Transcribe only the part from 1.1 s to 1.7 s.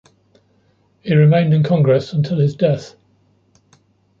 remained in